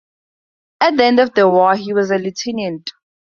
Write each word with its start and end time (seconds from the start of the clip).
At 0.79 0.97
the 0.97 1.03
end 1.03 1.19
of 1.19 1.35
the 1.35 1.47
war 1.47 1.75
he 1.75 1.93
was 1.93 2.09
a 2.09 2.17
lieutenant. 2.17 2.89